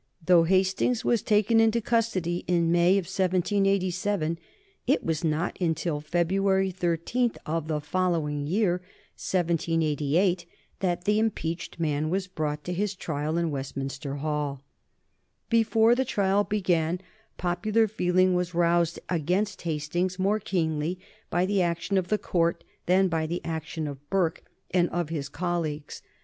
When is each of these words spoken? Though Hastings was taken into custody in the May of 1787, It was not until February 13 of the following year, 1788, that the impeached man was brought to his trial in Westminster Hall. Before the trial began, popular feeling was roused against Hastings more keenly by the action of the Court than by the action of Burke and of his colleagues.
Though 0.25 0.45
Hastings 0.45 1.05
was 1.05 1.21
taken 1.21 1.59
into 1.59 1.79
custody 1.79 2.43
in 2.47 2.65
the 2.65 2.71
May 2.73 2.93
of 2.97 3.05
1787, 3.05 4.39
It 4.87 5.03
was 5.03 5.23
not 5.23 5.61
until 5.61 5.99
February 6.01 6.71
13 6.71 7.33
of 7.45 7.67
the 7.67 7.79
following 7.79 8.47
year, 8.47 8.81
1788, 9.15 10.47
that 10.79 11.03
the 11.03 11.19
impeached 11.19 11.79
man 11.79 12.09
was 12.09 12.25
brought 12.25 12.63
to 12.63 12.73
his 12.73 12.95
trial 12.95 13.37
in 13.37 13.51
Westminster 13.51 14.15
Hall. 14.15 14.63
Before 15.51 15.93
the 15.93 16.03
trial 16.03 16.45
began, 16.45 16.99
popular 17.37 17.87
feeling 17.87 18.33
was 18.33 18.55
roused 18.55 18.99
against 19.07 19.61
Hastings 19.61 20.17
more 20.17 20.39
keenly 20.39 20.97
by 21.29 21.45
the 21.45 21.61
action 21.61 21.95
of 21.99 22.07
the 22.07 22.17
Court 22.17 22.63
than 22.87 23.07
by 23.07 23.27
the 23.27 23.45
action 23.45 23.87
of 23.87 24.09
Burke 24.09 24.43
and 24.71 24.89
of 24.89 25.09
his 25.09 25.29
colleagues. 25.29 26.01